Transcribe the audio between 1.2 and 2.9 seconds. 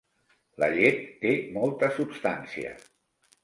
té molta substància.